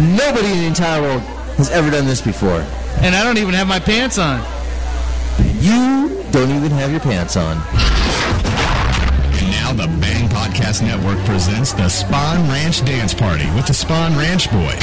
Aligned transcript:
Nobody 0.00 0.50
in 0.52 0.58
the 0.58 0.66
entire 0.66 1.02
world 1.02 1.20
has 1.56 1.70
ever 1.70 1.90
done 1.90 2.06
this 2.06 2.20
before. 2.20 2.64
And 3.02 3.14
I 3.14 3.22
don't 3.24 3.38
even 3.38 3.54
have 3.54 3.66
my 3.66 3.78
pants 3.78 4.18
on. 4.18 4.40
You 5.60 6.22
don't 6.30 6.50
even 6.50 6.70
have 6.72 6.90
your 6.90 7.00
pants 7.00 7.36
on. 7.36 7.56
Now 9.50 9.72
the 9.72 9.86
Bang 10.00 10.28
Podcast 10.28 10.82
Network 10.82 11.18
presents 11.26 11.72
the 11.72 11.88
Spawn 11.88 12.48
Ranch 12.48 12.84
Dance 12.84 13.14
Party 13.14 13.46
with 13.54 13.66
the 13.66 13.74
Spawn 13.74 14.16
Ranch 14.16 14.50
Boys. 14.50 14.78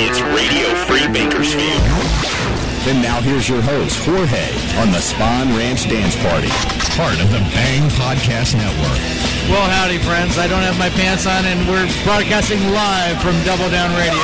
It's 0.00 0.20
Radio 0.20 0.74
Free 0.86 1.06
Bakersfield. 1.12 2.67
And 2.88 3.02
now 3.02 3.20
here's 3.20 3.46
your 3.46 3.60
host, 3.60 4.00
Jorge, 4.00 4.48
on 4.80 4.88
the 4.88 5.00
Spawn 5.04 5.52
Ranch 5.60 5.84
Dance 5.92 6.16
Party, 6.24 6.48
part 6.96 7.20
of 7.20 7.28
the 7.28 7.44
Bang 7.52 7.84
Podcast 8.00 8.56
Network. 8.56 8.96
Well, 9.52 9.68
howdy, 9.68 9.98
friends. 9.98 10.38
I 10.38 10.48
don't 10.48 10.62
have 10.62 10.78
my 10.78 10.88
pants 10.88 11.26
on, 11.26 11.44
and 11.44 11.68
we're 11.68 11.84
broadcasting 12.08 12.56
live 12.72 13.20
from 13.20 13.36
Double 13.44 13.68
Down 13.68 13.92
Radio. 13.92 14.16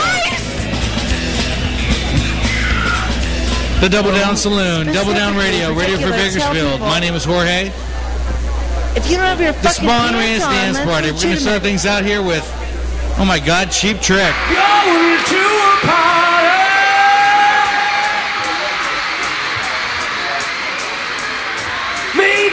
The 3.85 3.89
Double 3.93 4.13
Down 4.17 4.35
Saloon, 4.35 4.87
Double 4.97 5.13
Down 5.13 5.37
Radio, 5.37 5.75
Radio 5.75 5.99
Free 5.99 6.17
Bakersfield. 6.17 6.81
My 6.81 7.01
name 7.01 7.13
is 7.13 7.27
Jorge. 7.27 7.69
If 8.97 9.11
you 9.11 9.19
don't 9.21 9.29
have 9.29 9.43
your 9.43 9.53
the 9.53 9.61
fucking 9.61 9.85
Spawn 9.85 10.15
Ranch 10.15 10.43
on, 10.43 10.53
Dance 10.73 10.81
Party, 10.81 11.13
we're 11.13 11.21
going 11.21 11.35
to 11.37 11.41
start 11.41 11.61
things 11.61 11.85
out 11.85 12.03
here 12.03 12.23
with, 12.23 12.49
oh 13.19 13.27
my 13.29 13.41
God, 13.41 13.71
Cheap 13.71 14.01
Trick. 14.01 14.33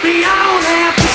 me, 0.04 0.24
all 0.24 0.62
have 0.62 1.11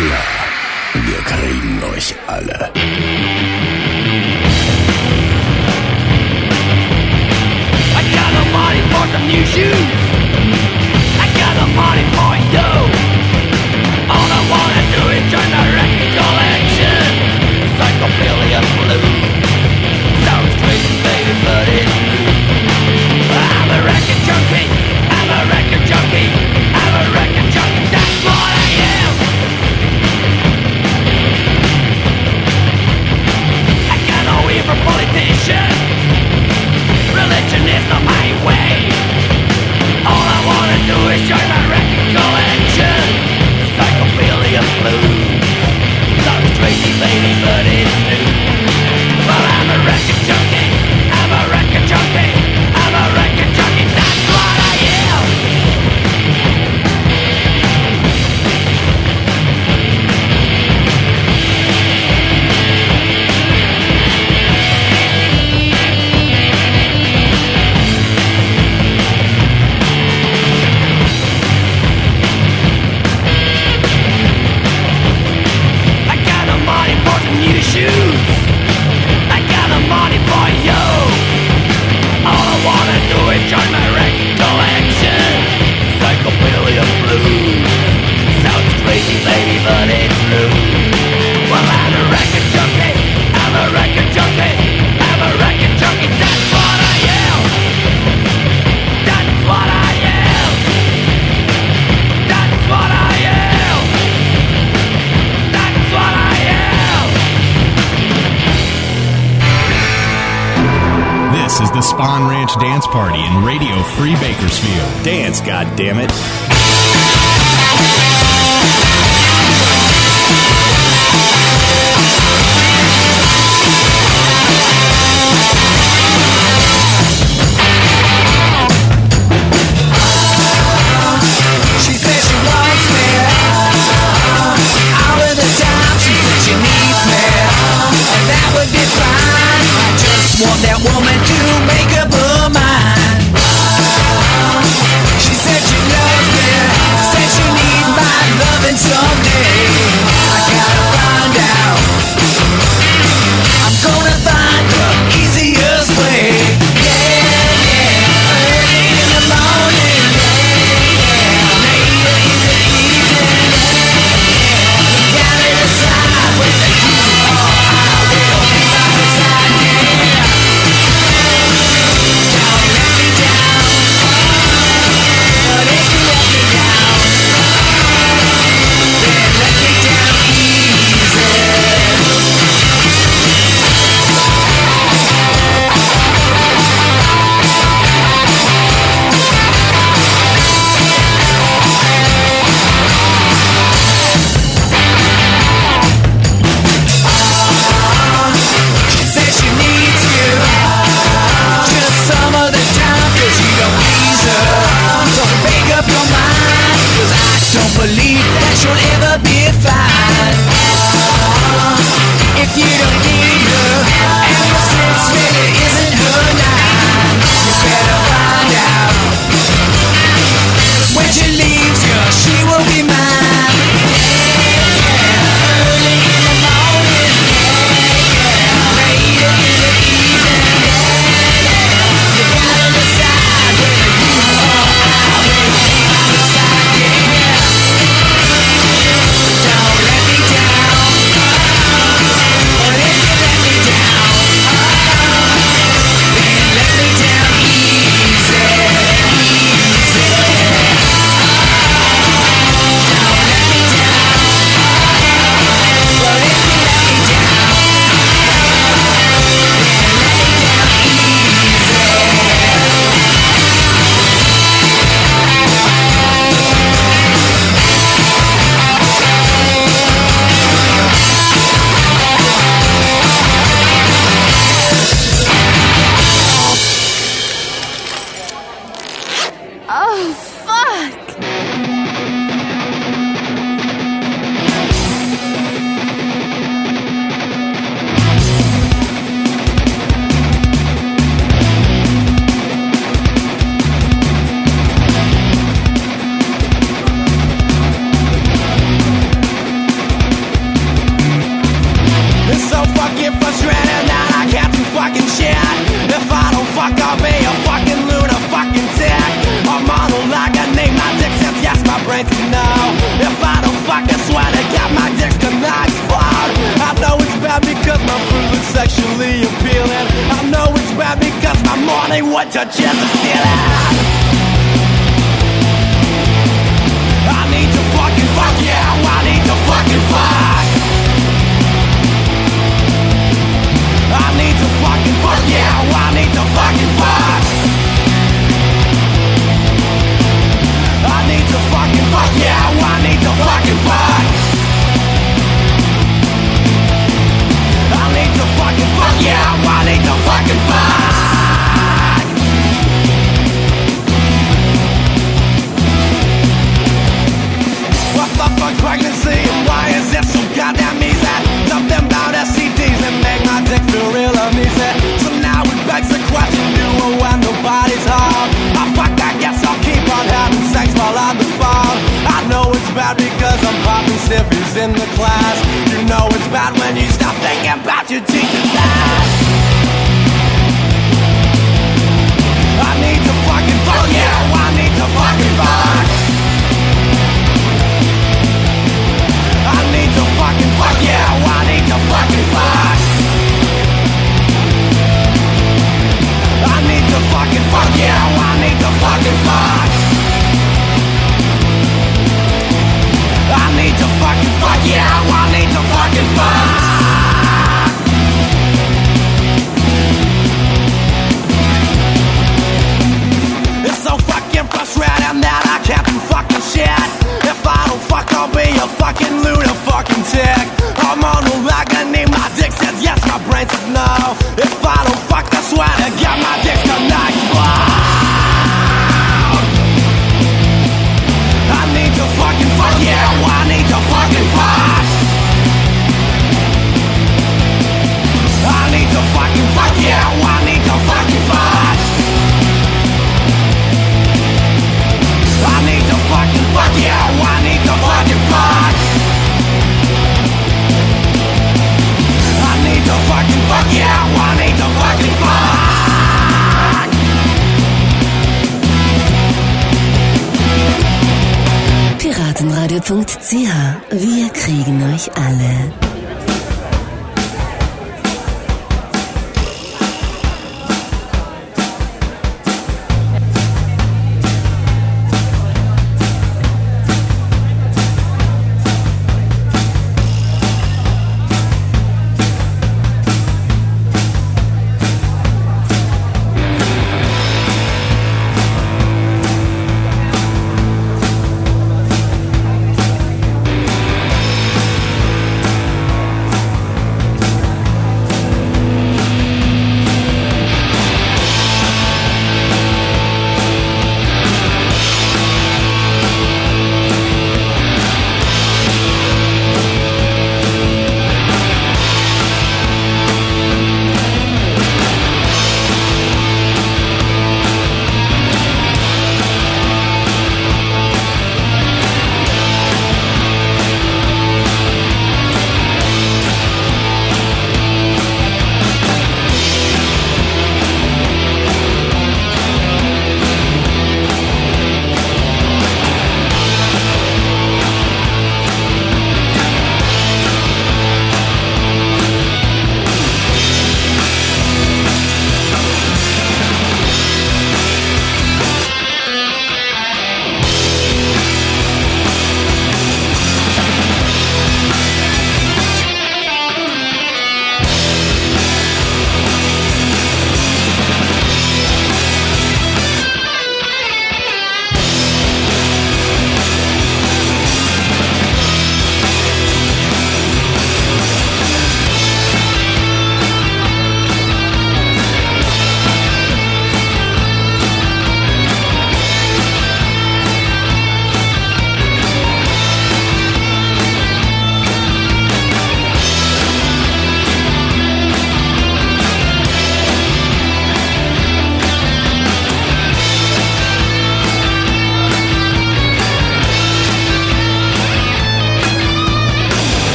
Mixler. 0.00 0.39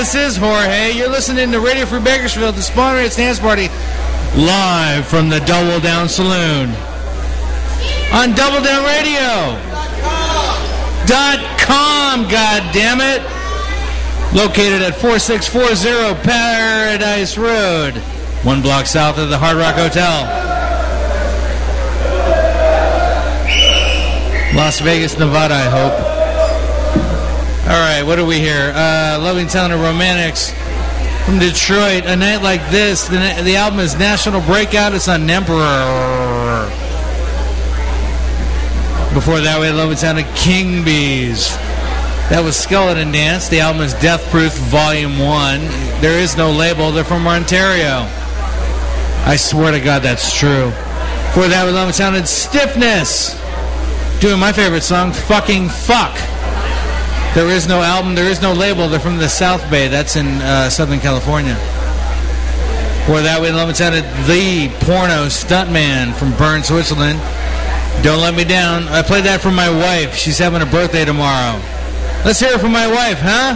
This 0.00 0.14
is 0.14 0.36
Jorge. 0.38 0.92
You're 0.92 1.10
listening 1.10 1.52
to 1.52 1.60
Radio 1.60 1.84
Free 1.84 2.00
Bakersfield, 2.00 2.54
the 2.54 2.62
Spawn 2.62 2.96
Ranch 2.96 3.16
Dance 3.16 3.38
Party, 3.38 3.68
live 4.34 5.06
from 5.06 5.28
the 5.28 5.40
Double 5.40 5.78
Down 5.78 6.08
Saloon 6.08 6.70
on 8.10 8.34
Double 8.34 8.64
Down 8.64 8.82
Radio. 8.86 9.60
Dot 11.04 11.60
com, 11.60 12.22
God 12.30 12.72
damn 12.72 13.02
it! 13.02 13.20
Located 14.34 14.80
at 14.80 14.94
4640 14.98 16.22
Paradise 16.24 17.36
Road, 17.36 17.98
one 18.42 18.62
block 18.62 18.86
south 18.86 19.18
of 19.18 19.28
the 19.28 19.36
Hard 19.36 19.58
Rock 19.58 19.74
Hotel. 19.74 20.22
Las 24.56 24.80
Vegas, 24.80 25.18
Nevada, 25.18 25.56
I 25.56 25.68
hope. 25.68 26.20
All 27.70 27.76
right, 27.76 28.02
what 28.02 28.18
are 28.18 28.24
we 28.24 28.40
here? 28.40 28.72
Uh, 28.74 29.16
Loving 29.22 29.46
Town 29.46 29.70
of 29.70 29.80
Romantics 29.80 30.50
from 31.24 31.38
Detroit. 31.38 32.04
A 32.04 32.16
night 32.16 32.42
like 32.42 32.68
this. 32.68 33.06
The, 33.06 33.42
the 33.44 33.54
album 33.54 33.78
is 33.78 33.96
National 33.96 34.40
Breakout. 34.40 34.92
It's 34.92 35.06
on 35.06 35.30
Emperor. 35.30 36.66
Before 39.14 39.38
that, 39.38 39.58
we 39.60 39.66
had 39.66 39.76
Loving 39.76 39.96
Town 39.96 40.18
of 40.18 40.26
King 40.34 40.84
Bees. 40.84 41.54
That 42.26 42.42
was 42.42 42.56
Skeleton 42.56 43.12
Dance. 43.12 43.48
The 43.48 43.60
album 43.60 43.82
is 43.82 43.94
Death 43.94 44.28
Proof 44.32 44.52
Volume 44.66 45.20
1. 45.20 45.60
There 46.00 46.18
is 46.18 46.36
no 46.36 46.50
label. 46.50 46.90
They're 46.90 47.04
from 47.04 47.24
Ontario. 47.28 48.10
I 49.30 49.36
swear 49.38 49.70
to 49.70 49.78
God 49.78 50.02
that's 50.02 50.36
true. 50.36 50.70
Before 51.30 51.46
that, 51.46 51.62
we 51.64 51.70
Loving 51.70 51.94
Town 51.94 52.16
of 52.16 52.26
Stiffness. 52.26 53.38
Doing 54.20 54.40
my 54.40 54.50
favorite 54.50 54.82
song, 54.82 55.12
Fucking 55.12 55.68
Fuck. 55.68 56.18
There 57.32 57.48
is 57.48 57.68
no 57.68 57.80
album, 57.80 58.16
there 58.16 58.28
is 58.28 58.42
no 58.42 58.52
label. 58.52 58.88
They're 58.88 58.98
from 58.98 59.18
the 59.18 59.28
South 59.28 59.62
Bay. 59.70 59.86
That's 59.86 60.16
in 60.16 60.26
uh, 60.26 60.68
Southern 60.68 60.98
California. 60.98 61.54
Before 63.06 63.22
that, 63.22 63.38
we 63.40 63.50
limited 63.50 64.02
the 64.26 64.68
porno 64.84 65.30
stuntman 65.30 66.12
from 66.14 66.36
Bern, 66.36 66.64
Switzerland. 66.64 67.20
Don't 68.02 68.20
let 68.20 68.34
me 68.34 68.42
down. 68.42 68.88
I 68.88 69.02
played 69.02 69.24
that 69.24 69.40
for 69.40 69.52
my 69.52 69.70
wife. 69.70 70.16
She's 70.16 70.38
having 70.38 70.60
a 70.60 70.66
birthday 70.66 71.04
tomorrow. 71.04 71.62
Let's 72.24 72.40
hear 72.40 72.50
it 72.50 72.60
from 72.60 72.72
my 72.72 72.86
wife, 72.90 73.18
huh? 73.22 73.54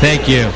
Thank 0.00 0.28
you. 0.28 0.52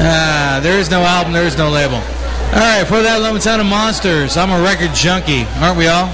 Ah, 0.00 0.60
there 0.62 0.78
is 0.78 0.90
no 0.90 1.00
album, 1.00 1.32
there 1.32 1.46
is 1.46 1.58
no 1.58 1.70
label. 1.70 1.96
All 1.96 2.64
right, 2.64 2.84
for 2.86 3.02
that, 3.02 3.20
Lemon 3.20 3.40
Town 3.40 3.60
of 3.60 3.66
Monsters. 3.66 4.36
I'm 4.36 4.50
a 4.50 4.62
record 4.64 4.94
junkie, 4.94 5.44
aren't 5.60 5.76
we 5.76 5.88
all? 5.88 6.08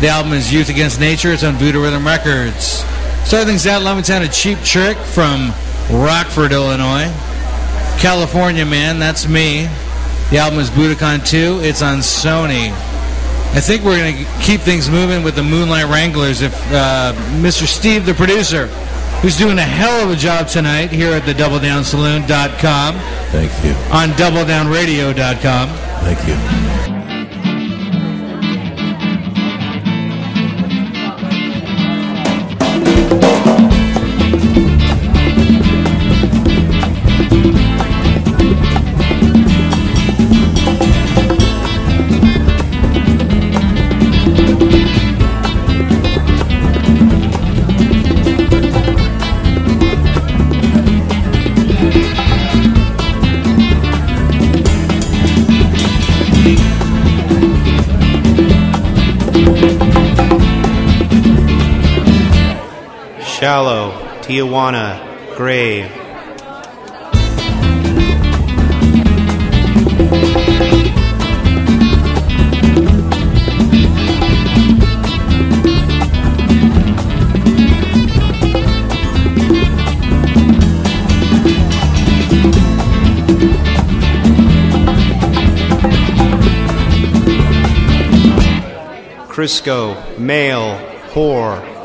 The 0.00 0.08
album 0.08 0.32
is 0.32 0.50
Youth 0.50 0.70
Against 0.70 0.98
Nature. 0.98 1.30
It's 1.32 1.44
on 1.44 1.56
Voodoo 1.56 1.82
Rhythm 1.82 2.06
Records. 2.06 2.84
Starting 3.24 3.48
things 3.48 3.66
out, 3.66 3.82
Town 4.04 4.22
of 4.22 4.32
Cheap 4.32 4.58
Trick 4.60 4.96
from 4.96 5.52
Rockford, 5.90 6.52
Illinois. 6.52 7.12
California 7.98 8.64
Man, 8.64 8.98
that's 8.98 9.28
me. 9.28 9.68
The 10.30 10.38
album 10.38 10.58
is 10.58 10.70
Budokan 10.70 11.26
2. 11.28 11.60
It's 11.62 11.82
on 11.82 11.98
Sony. 11.98 12.70
I 13.52 13.60
think 13.60 13.84
we're 13.84 13.98
going 13.98 14.24
to 14.24 14.30
keep 14.40 14.62
things 14.62 14.88
moving 14.88 15.22
with 15.22 15.36
the 15.36 15.42
Moonlight 15.42 15.84
Wranglers 15.88 16.40
if 16.40 16.54
uh, 16.72 17.12
Mr. 17.42 17.66
Steve, 17.66 18.06
the 18.06 18.14
producer, 18.14 18.68
who's 19.20 19.36
doing 19.36 19.58
a 19.58 19.62
hell 19.62 20.02
of 20.02 20.10
a 20.10 20.16
job 20.16 20.48
tonight 20.48 20.90
here 20.90 21.12
at 21.12 21.26
the 21.26 21.34
DoubleDownSaloon.com 21.34 22.94
Thank 23.32 23.52
you. 23.64 23.72
on 23.92 24.08
DoubleDownRadio.com. 24.16 25.68
Thank 26.04 26.26
you. 26.26 26.79
Shallow, 63.50 63.90
Tijuana, 64.22 65.34
Grave. 65.36 65.90
Crisco, 89.28 89.96
male, 90.18 90.78
whore. 91.12 91.79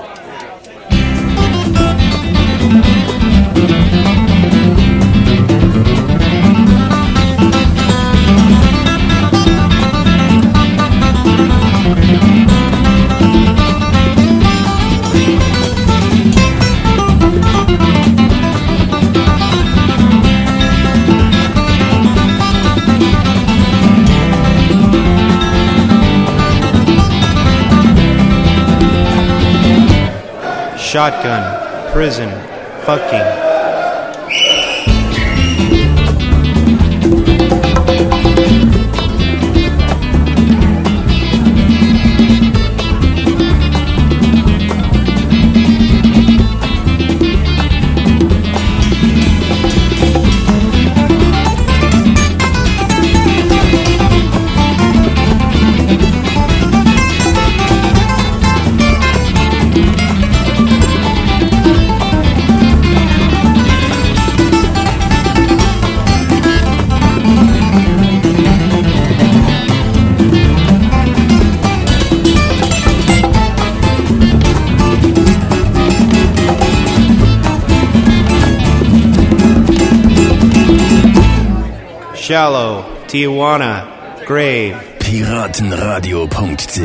Shotgun, 30.96 31.92
prison, 31.92 32.30
fucking. 32.86 33.55
Shallow, 82.26 82.84
Tijuana, 83.06 83.86
Grave. 84.26 84.76
Piratenradio.ch 84.98 86.80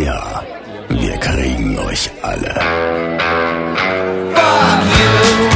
Wir 0.91 1.17
kriegen 1.17 1.79
euch 1.79 2.11
alle. 2.21 2.55
I 4.37 5.50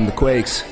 from 0.00 0.06
the 0.06 0.16
Quakes, 0.16 0.64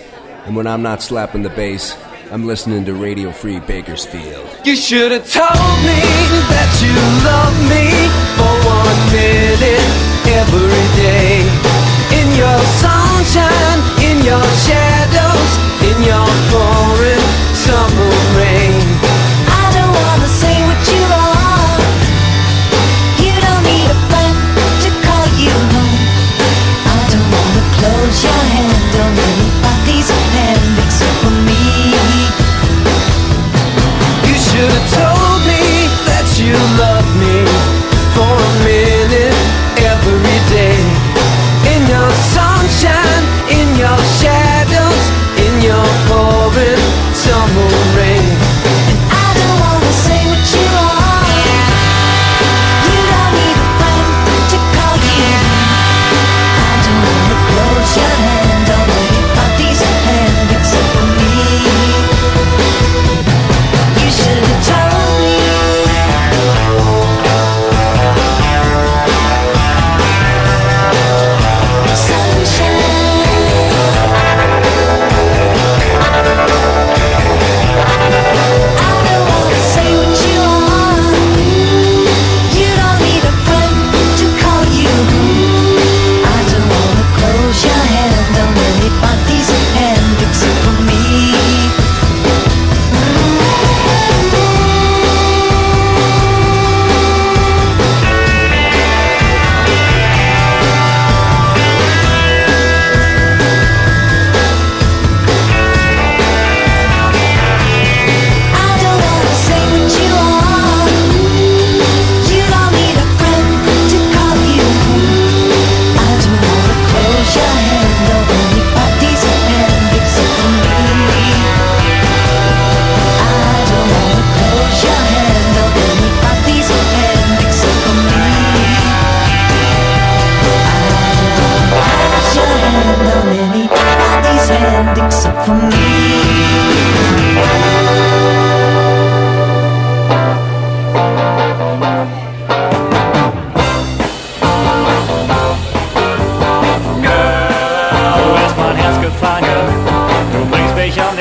and 0.46 0.56
when 0.56 0.66
I'm 0.66 0.80
not 0.80 1.02
slapping 1.02 1.42
the 1.42 1.50
bass, 1.50 1.94
I'm 2.32 2.46
listening 2.46 2.86
to 2.86 2.94
Radio 2.94 3.30
Free 3.30 3.60
Bakersfield. 3.60 4.48
You 4.64 4.74
should 4.74 5.12
have 5.12 5.30
told 5.30 5.76
me 5.84 6.00
that 6.48 6.72
you 6.80 6.96
love 7.28 7.52
me 7.68 8.08
for 8.40 8.54
one 8.64 9.00
minute 9.12 9.84
every 10.32 10.86
day. 10.96 11.44
In 12.16 12.28
your 12.40 12.60
sunshine, 12.80 13.80
in 14.00 14.16
your 14.24 14.48
shadows, 14.64 15.50
in 15.84 15.98
your 16.08 16.28
pouring 16.48 17.24
summer 17.52 18.08
rain. 18.32 18.67
You 34.26 34.34
should 34.34 34.70
have 34.72 34.92
told 34.92 35.17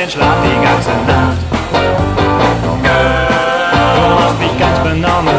den 0.08 0.12
Schlaf 0.12 0.36
die 0.44 0.66
ganze 0.66 0.92
Nacht. 1.06 1.38
Girl, 2.84 3.28
du 3.96 4.24
hast 4.24 4.40
mich 4.40 4.58
ganz 4.58 4.80
benommen, 4.80 5.36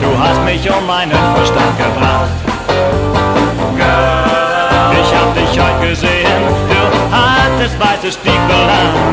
du 0.00 0.18
hast 0.18 0.42
mich 0.44 0.70
um 0.70 0.86
meinen 0.86 1.18
Verstand 1.34 1.76
gebracht. 1.76 2.30
Girl, 3.76 4.92
ich 4.92 5.14
hab 5.14 5.34
dich 5.34 5.60
heute 5.60 5.88
gesehen, 5.88 6.42
du 6.68 6.80
hattest 7.14 7.78
weißes 7.78 8.14
Stiefel 8.14 8.68
an. 8.70 9.11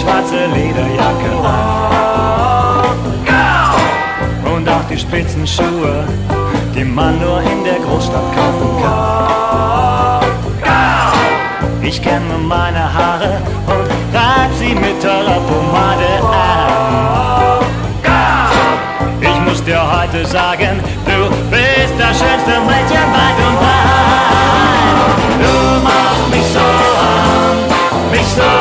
Schwarze 0.00 0.46
Lederjacke 0.46 1.32
an. 1.44 2.98
Und 4.54 4.68
auch 4.68 4.84
die 4.90 4.98
Spitzenschuhe, 4.98 6.04
die 6.74 6.84
man 6.84 7.18
nur 7.20 7.40
in 7.40 7.64
der 7.64 7.78
Großstadt 7.78 8.34
kaufen 8.34 8.82
kann. 8.82 10.20
Ich 11.82 12.02
kämme 12.02 12.38
meine 12.38 12.92
Haare 12.94 13.40
und 13.66 14.14
reib 14.14 14.50
sie 14.58 14.74
mit 14.74 15.02
teurer 15.02 15.40
Pomade 15.48 16.12
an. 16.22 17.64
Ich 19.20 19.40
muss 19.46 19.64
dir 19.64 19.80
heute 19.80 20.24
sagen, 20.26 20.80
du 21.06 21.30
bist 21.50 21.94
das 21.98 22.18
schönste 22.18 22.60
Mädchen 22.68 23.09
an, 28.20 28.59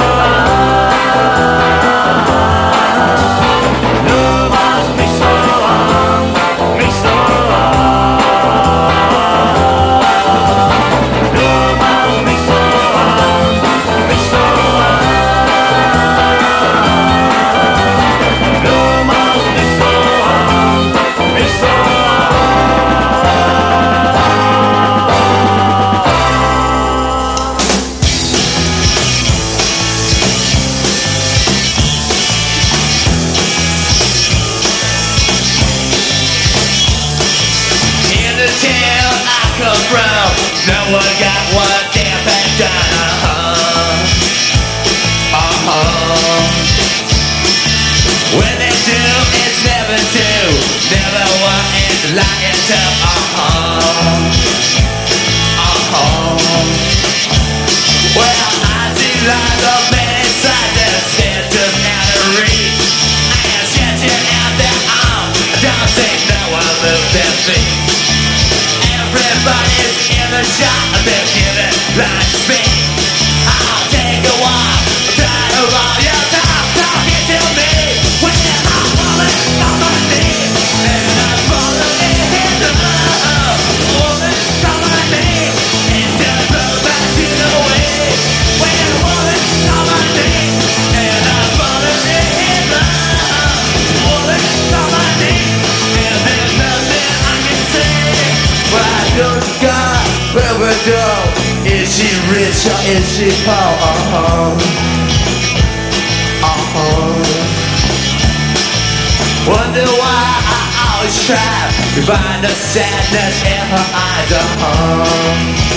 try 111.30 111.70
to 111.94 112.02
find 112.10 112.42
the 112.42 112.50
sadness 112.50 113.38
in 113.46 113.64
her 113.70 113.88
eyes. 113.94 114.30
Uh-huh. 114.34 115.70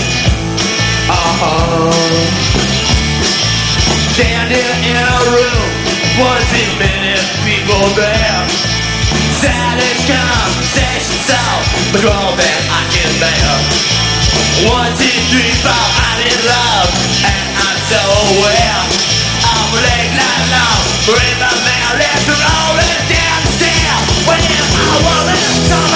Uh-huh. 1.13 1.93
Standing 4.17 4.73
in 4.89 4.97
a 4.97 5.19
room, 5.29 5.69
one 6.25 6.41
too 6.49 6.71
many 6.81 7.21
people 7.45 7.85
there. 8.01 8.41
Silence 9.45 10.03
conversation 10.09 11.21
so 11.29 11.43
much 11.93 12.01
more 12.01 12.33
than 12.33 12.61
I 12.73 12.83
can 12.89 13.13
bear. 13.21 13.53
One, 14.73 14.93
two, 14.97 15.21
three, 15.29 15.53
four, 15.61 15.69
I'm 15.77 16.21
in 16.33 16.39
love, 16.49 16.89
and 17.29 17.47
I'm 17.61 17.79
so 17.93 18.01
aware. 18.41 18.81
of 19.53 19.69
late 19.85 20.13
night 20.17 20.45
long, 20.49 20.81
marriage, 21.69 22.25
rolling 22.25 22.41
down 22.41 22.73
the 22.77 22.85
stair. 22.89 23.02
When 24.27 24.39
I 24.39 25.03
wanna 25.05 25.35
come 25.69 25.92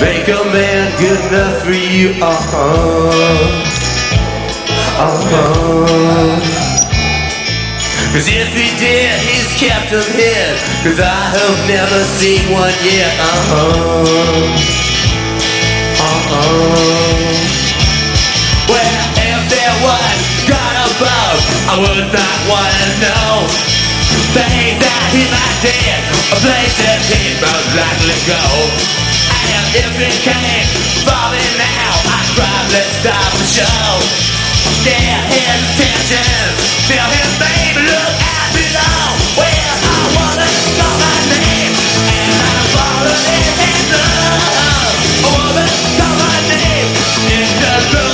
make 0.00 0.28
a 0.28 0.44
man 0.52 0.90
good 0.98 1.18
enough 1.26 1.62
for 1.62 1.72
you. 1.74 2.14
Uh-huh. 2.22 3.10
Uh-huh. 4.98 6.38
Cause 8.14 8.28
if 8.30 8.50
he 8.54 8.68
did, 8.78 9.14
he's 9.26 9.50
kept 9.58 9.90
them 9.90 10.06
hid. 10.14 10.54
Cause 10.86 10.98
I 11.02 11.18
have 11.34 11.58
never 11.66 12.00
seen 12.18 12.46
one 12.50 12.74
yet. 12.86 13.14
Uh-huh. 13.18 14.06
Uh-huh. 15.98 16.48
Well, 18.70 18.94
if 19.18 19.42
there 19.50 19.76
was 19.82 20.18
God 20.46 20.74
above, 20.94 21.38
I 21.66 21.74
would 21.82 22.10
not 22.14 22.38
wanna 22.46 22.86
know 23.02 23.50
things 24.34 24.78
that 24.78 25.04
he 25.10 25.26
might 25.26 25.58
did, 25.62 26.02
places 26.38 27.02
he'd 27.10 27.40
most 27.42 27.70
likely 27.74 28.18
go. 28.30 29.07
Came 30.24 30.66
for 31.04 31.24
me 31.30 31.42
now, 31.58 31.94
I'd 32.04 32.28
probably 32.34 32.82
stop 32.98 33.32
the 33.38 33.46
show. 33.46 33.88
Get 34.84 34.98
his 35.30 35.46
attention, 35.78 36.54
feel 36.88 37.08
him 37.08 37.30
baby 37.38 37.86
look. 37.86 38.14
Well, 39.36 39.46
I 39.46 40.00
wanna 40.16 40.48
call 40.78 40.96
my 40.98 41.18
name, 41.30 41.74
and 42.08 42.34
I'm 42.42 42.66
falling 42.74 43.24
in 43.62 43.78
love. 43.94 44.98
I 45.22 45.66
call 45.98 46.14
my 46.18 46.38
name, 46.50 46.88
and 47.32 47.46
just 47.60 48.07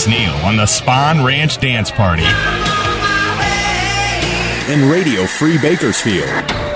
Vince 0.00 0.18
Neil 0.18 0.34
on 0.46 0.56
the 0.56 0.64
Spawn 0.64 1.22
Ranch 1.22 1.58
Dance 1.58 1.90
Party. 1.90 2.24
In 4.72 4.88
Radio 4.88 5.26
Free 5.26 5.58
Bakersfield. 5.58 6.69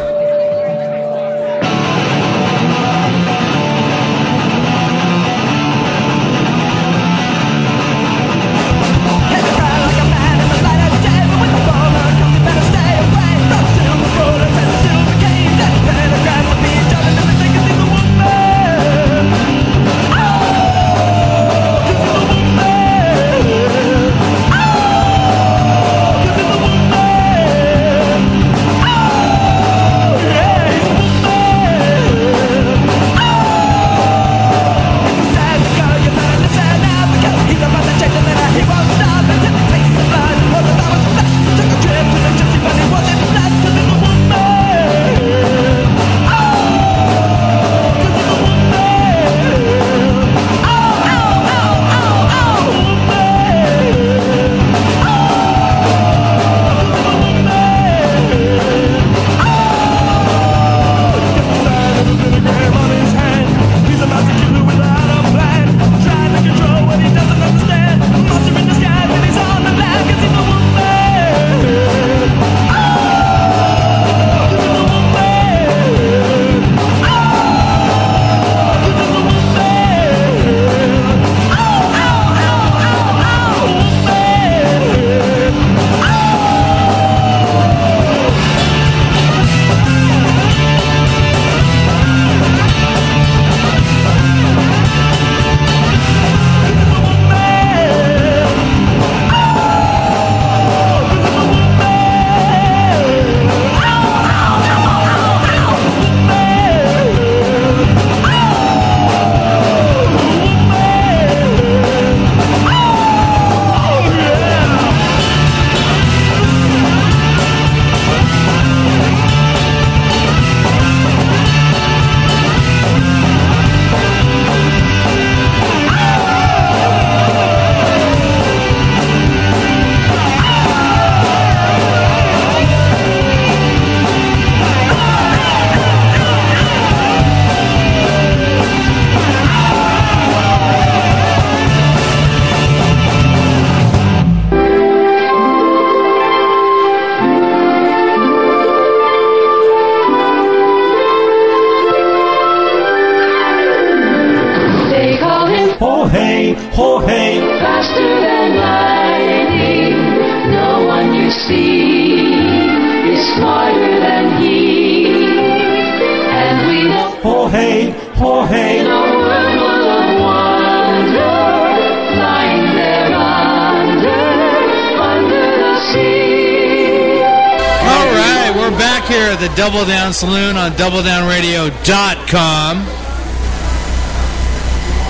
Saloon 180.14 180.56
on 180.56 180.70
DoubleDownRadio.com. 180.72 182.76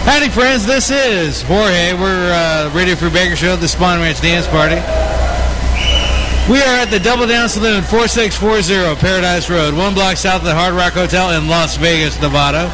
Howdy, 0.06 0.28
friends. 0.30 0.64
This 0.64 0.90
is 0.90 1.42
Jorge. 1.42 1.92
We're 1.92 2.32
uh, 2.32 2.70
Radio 2.74 2.94
Free 2.94 3.10
Baker 3.10 3.36
Show, 3.36 3.56
the 3.56 3.68
Spawn 3.68 4.00
Ranch 4.00 4.22
Dance 4.22 4.48
Party. 4.48 4.76
We 6.50 6.62
are 6.62 6.76
at 6.80 6.88
the 6.90 6.98
Double 6.98 7.26
Down 7.26 7.50
Saloon, 7.50 7.82
4640 7.82 8.98
Paradise 8.98 9.50
Road, 9.50 9.74
one 9.74 9.92
block 9.92 10.16
south 10.16 10.40
of 10.40 10.46
the 10.46 10.54
Hard 10.54 10.72
Rock 10.72 10.94
Hotel 10.94 11.38
in 11.38 11.48
Las 11.48 11.76
Vegas, 11.76 12.18
Nevada. 12.20 12.70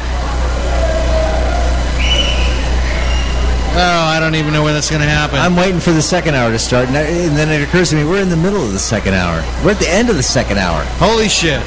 Oh, 3.73 4.03
I 4.07 4.19
don't 4.21 4.35
even 4.35 4.53
know 4.53 4.63
when 4.63 4.73
that's 4.73 4.89
going 4.89 5.01
to 5.01 5.07
happen. 5.07 5.37
I'm 5.37 5.57
waiting 5.57 5.81
for 5.81 5.91
the 5.91 6.01
second 6.01 6.35
hour 6.35 6.49
to 6.51 6.59
start, 6.59 6.87
and, 6.87 6.95
and 6.95 7.35
then 7.37 7.49
it 7.49 7.61
occurs 7.67 7.89
to 7.89 7.97
me 7.97 8.05
we're 8.05 8.21
in 8.21 8.29
the 8.29 8.37
middle 8.37 8.63
of 8.63 8.71
the 8.71 8.79
second 8.79 9.15
hour. 9.15 9.43
We're 9.65 9.71
at 9.71 9.79
the 9.79 9.89
end 9.89 10.09
of 10.09 10.15
the 10.15 10.23
second 10.23 10.59
hour. 10.59 10.81
Holy 10.95 11.27
shit. 11.27 11.61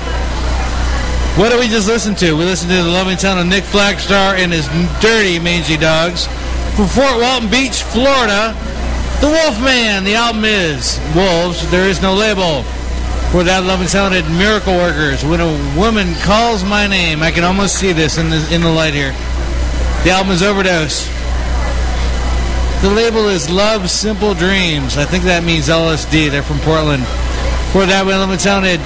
What 1.37 1.51
did 1.51 1.59
we 1.59 1.67
just 1.67 1.89
listen 1.89 2.15
to? 2.23 2.37
We 2.37 2.45
listened 2.45 2.71
to 2.71 2.77
the 2.77 2.89
loving 2.89 3.19
sound 3.19 3.41
of 3.41 3.47
Nick 3.47 3.65
Flagstar 3.65 4.39
and 4.39 4.53
his 4.53 4.69
dirty 5.03 5.41
mangy 5.41 5.77
dogs 5.77 6.29
from 6.77 6.87
Fort 6.87 7.19
Walton 7.19 7.51
Beach, 7.51 7.83
Florida. 7.83 8.55
The 9.21 9.27
Wolfman. 9.27 10.05
The 10.05 10.15
album 10.15 10.45
is 10.45 11.01
Wolves. 11.11 11.69
There 11.73 11.89
is 11.89 12.01
no 12.01 12.15
label. 12.15 12.63
For 13.33 13.43
that 13.43 13.65
loving 13.67 13.89
sounded 13.89 14.23
Miracle 14.31 14.75
Workers. 14.75 15.25
When 15.25 15.41
a 15.41 15.51
woman 15.77 16.15
calls 16.23 16.63
my 16.63 16.87
name, 16.87 17.21
I 17.21 17.33
can 17.33 17.43
almost 17.43 17.81
see 17.81 17.93
this 17.93 18.17
in 18.17 18.31
the 18.31 18.39
in 18.55 18.61
the 18.61 18.71
light 18.71 18.95
here. 18.95 19.11
The 20.05 20.11
album 20.11 20.31
is 20.31 20.41
Overdose. 20.41 21.11
The 22.81 22.91
label 22.91 23.27
is 23.27 23.51
Love 23.51 23.91
Simple 23.91 24.35
Dreams. 24.35 24.97
I 24.97 25.05
think 25.05 25.25
that 25.25 25.43
means 25.43 25.67
LSD. 25.67 26.31
They're 26.31 26.45
from 26.45 26.61
Portland. 26.61 27.03
For 27.75 27.87
that 27.87 28.07
it 28.07 28.41
sounded 28.41 28.79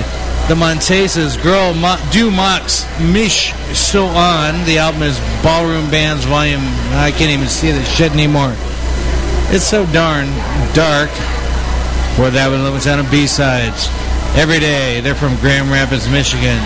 the 0.48 0.54
Montesas, 0.54 1.40
Girl 1.42 1.74
Mo- 1.74 2.00
Do 2.10 2.30
Mox, 2.30 2.86
Mish 3.00 3.52
So 3.76 4.06
On. 4.06 4.64
The 4.64 4.78
album 4.78 5.02
is 5.02 5.18
Ballroom 5.42 5.90
Bands 5.90 6.24
Volume. 6.24 6.62
I 6.96 7.12
can't 7.14 7.30
even 7.30 7.48
see 7.48 7.70
this 7.70 7.86
shit 7.94 8.12
anymore. 8.12 8.54
It's 9.52 9.64
so 9.64 9.84
darn 9.92 10.26
dark. 10.72 11.10
For 12.16 12.30
that 12.30 12.48
one, 12.48 12.60
it 12.74 12.80
sounded 12.80 13.10
B-Sides. 13.10 13.88
Every 14.36 14.58
day, 14.58 15.00
they're 15.00 15.14
from 15.14 15.36
Grand 15.36 15.70
Rapids, 15.70 16.08
Michigan. 16.08 16.58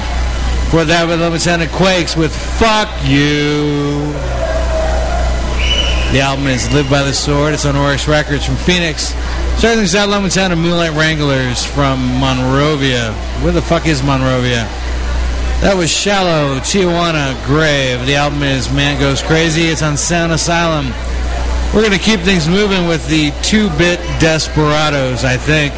For 0.70 0.84
that 0.84 1.10
it 1.10 1.40
sounded 1.40 1.70
Quakes 1.70 2.16
with 2.16 2.34
Fuck 2.34 2.88
You. 3.04 4.12
The 6.12 6.20
album 6.20 6.46
is 6.46 6.72
Live 6.72 6.88
by 6.88 7.02
the 7.02 7.12
Sword. 7.12 7.52
It's 7.54 7.66
on 7.66 7.74
Oryx 7.74 8.06
Records 8.06 8.44
from 8.46 8.56
Phoenix. 8.56 9.12
Starting 9.58 9.78
things 9.78 9.94
out, 9.94 10.32
Sound 10.32 10.52
of 10.52 10.58
Moonlight 10.58 10.92
Wranglers 10.92 11.64
from 11.64 12.18
Monrovia. 12.18 13.12
Where 13.42 13.52
the 13.52 13.62
fuck 13.62 13.86
is 13.86 14.02
Monrovia? 14.02 14.66
That 15.62 15.76
was 15.76 15.88
Shallow, 15.88 16.58
Tijuana, 16.58 17.36
Grave. 17.46 18.04
The 18.04 18.16
album 18.16 18.42
is 18.42 18.72
Man 18.72 18.98
Goes 18.98 19.22
Crazy. 19.22 19.68
It's 19.68 19.82
on 19.82 19.96
Sound 19.96 20.32
Asylum. 20.32 20.86
We're 21.72 21.86
going 21.86 21.96
to 21.96 22.04
keep 22.04 22.20
things 22.20 22.48
moving 22.48 22.88
with 22.88 23.06
the 23.08 23.30
two-bit 23.42 24.00
Desperados, 24.18 25.24
I 25.24 25.36
think. 25.36 25.72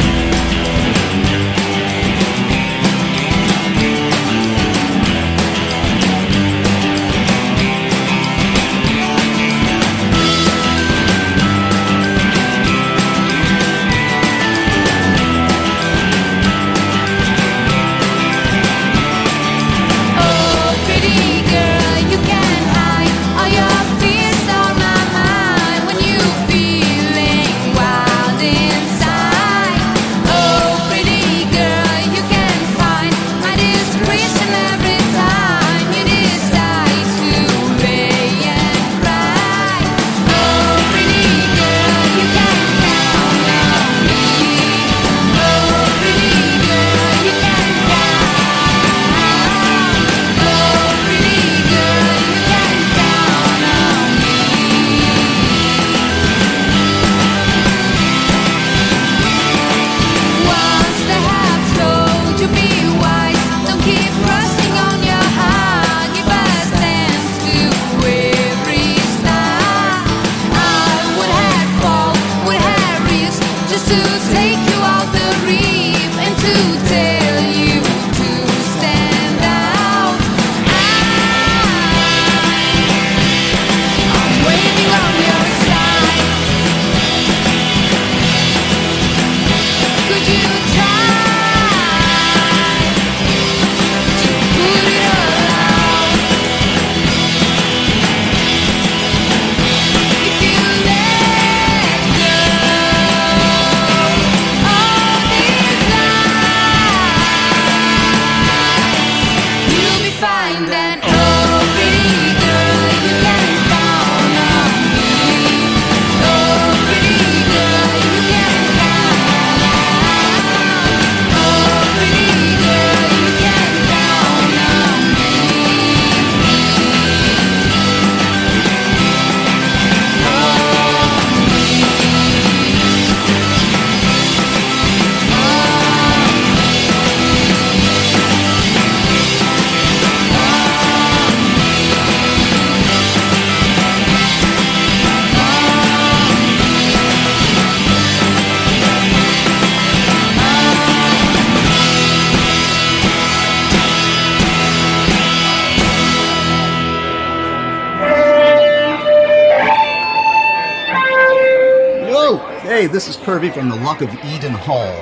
Hey, 162.84 162.92
this 162.92 163.08
is 163.08 163.16
Kirby 163.16 163.48
from 163.48 163.70
the 163.70 163.76
Luck 163.76 164.02
of 164.02 164.14
Eden 164.26 164.52
Hall, 164.52 164.92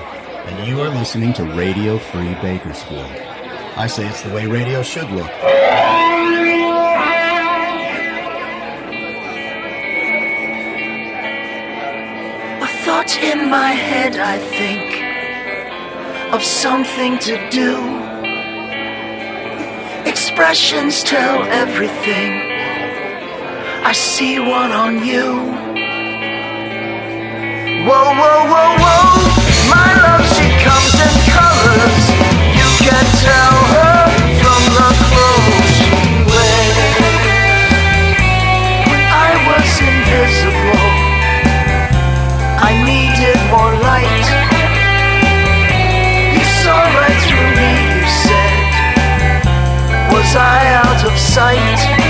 and 0.46 0.68
you 0.68 0.80
are 0.80 0.88
listening 0.88 1.32
to 1.32 1.42
Radio 1.42 1.98
Free 1.98 2.32
Bakersfield. 2.34 3.10
I 3.76 3.88
say 3.88 4.06
it's 4.06 4.22
the 4.22 4.32
way 4.32 4.46
radio 4.46 4.84
should 4.84 5.10
look. 5.10 5.26
A 5.26 5.28
thought 12.84 13.18
in 13.20 13.50
my 13.50 13.72
head, 13.72 14.14
I 14.16 14.38
think, 14.38 15.02
of 16.32 16.44
something 16.44 17.18
to 17.18 17.50
do. 17.50 17.78
Expressions 20.08 21.02
tell 21.02 21.42
everything. 21.46 22.30
I 23.84 23.90
see 23.92 24.38
one 24.38 24.70
on 24.70 25.04
you. 25.04 25.61
Whoa, 27.84 28.14
whoa, 28.14 28.46
whoa, 28.46 28.78
whoa. 28.78 29.02
My 29.66 29.90
love, 30.06 30.22
she 30.36 30.46
comes 30.62 30.94
in 31.02 31.14
colors. 31.34 32.04
You 32.54 32.68
can 32.78 33.04
tell 33.26 33.56
her 33.74 33.96
from 34.38 34.62
the 34.78 34.90
clothes 35.02 35.66
she 35.82 35.90
wears. 36.30 36.78
When 38.86 39.02
I 39.02 39.30
was 39.50 39.70
invisible. 39.82 40.86
I 42.62 42.70
needed 42.86 43.38
more 43.50 43.74
light. 43.82 44.26
You 46.38 46.44
saw 46.62 46.78
right 47.02 47.20
through 47.26 47.50
me, 47.58 47.70
you 47.98 48.06
said. 48.22 48.70
Was 50.14 50.30
I 50.36 50.70
out 50.86 51.02
of 51.04 51.18
sight? 51.18 52.01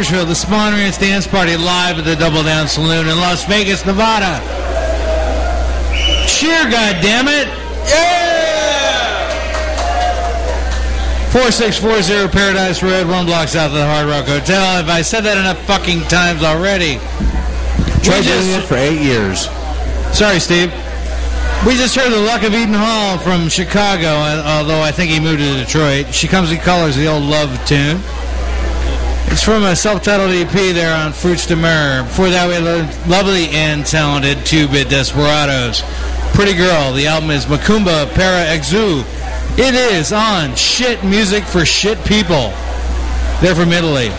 Bakersfield, 0.00 0.28
the 0.28 0.34
Spawn 0.34 0.72
Ranch 0.72 0.98
Dance 0.98 1.26
Party, 1.26 1.58
live 1.58 1.98
at 1.98 2.06
the 2.06 2.16
Double 2.16 2.42
Down 2.42 2.66
Saloon 2.66 3.06
in 3.06 3.18
Las 3.18 3.44
Vegas, 3.44 3.84
Nevada. 3.84 4.40
Cheer, 6.26 6.64
goddammit! 6.72 7.44
Yeah! 7.84 9.28
4640 11.32 12.32
Paradise 12.32 12.82
Road, 12.82 13.08
one 13.08 13.26
block 13.26 13.48
south 13.48 13.72
of 13.72 13.76
the 13.76 13.84
Hard 13.84 14.08
Rock 14.08 14.24
Hotel. 14.24 14.64
Have 14.78 14.88
I 14.88 15.02
said 15.02 15.20
that 15.24 15.36
enough 15.36 15.60
fucking 15.66 16.00
times 16.08 16.42
already? 16.42 16.96
Tried 18.00 18.24
doing 18.24 18.56
it 18.56 18.64
for 18.64 18.76
eight 18.76 19.02
years. 19.02 19.50
Sorry, 20.16 20.40
Steve. 20.40 20.72
We 21.66 21.76
just 21.76 21.94
heard 21.94 22.10
the 22.10 22.20
Luck 22.20 22.42
of 22.42 22.54
Eden 22.54 22.72
Hall 22.72 23.18
from 23.18 23.50
Chicago, 23.50 24.08
although 24.08 24.80
I 24.80 24.92
think 24.92 25.10
he 25.10 25.20
moved 25.20 25.40
to 25.40 25.58
Detroit. 25.62 26.14
She 26.14 26.26
Comes 26.26 26.50
in 26.50 26.56
Colors, 26.56 26.96
the 26.96 27.06
old 27.06 27.24
love 27.24 27.52
tune. 27.66 28.00
It's 29.32 29.44
from 29.44 29.62
a 29.62 29.76
self-titled 29.76 30.32
EP 30.32 30.50
there 30.74 30.94
on 30.94 31.12
Fruits 31.12 31.46
de 31.46 31.54
Mer. 31.54 32.02
Before 32.02 32.28
that, 32.30 32.48
we 32.48 32.54
had 32.54 32.64
the 32.64 33.08
lovely 33.08 33.48
and 33.50 33.86
talented 33.86 34.44
two-bit 34.44 34.88
Desperados. 34.88 35.82
Pretty 36.34 36.54
Girl, 36.54 36.92
the 36.92 37.06
album 37.06 37.30
is 37.30 37.46
Macumba 37.46 38.12
Para 38.14 38.44
Exu. 38.50 39.06
It 39.56 39.74
is 39.74 40.12
on 40.12 40.56
Shit 40.56 41.04
Music 41.04 41.44
for 41.44 41.64
Shit 41.64 42.04
People. 42.04 42.52
They're 43.40 43.54
from 43.54 43.70
Italy. 43.70 44.10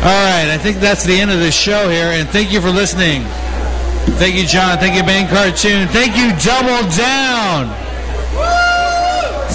All 0.00 0.22
right, 0.30 0.48
I 0.48 0.56
think 0.56 0.78
that's 0.78 1.04
the 1.04 1.20
end 1.20 1.32
of 1.32 1.40
the 1.40 1.50
show 1.50 1.90
here, 1.90 2.14
and 2.14 2.28
thank 2.28 2.52
you 2.52 2.60
for 2.60 2.70
listening. 2.70 3.24
Thank 4.22 4.36
you, 4.36 4.46
John. 4.46 4.78
Thank 4.78 4.94
you, 4.94 5.02
Bang 5.02 5.26
Cartoon. 5.28 5.88
Thank 5.88 6.16
you, 6.16 6.30
Double 6.38 6.88
Down. 6.96 7.74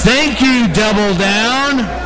Thank 0.04 0.42
you, 0.42 0.68
Double 0.74 1.18
Down. 1.18 2.06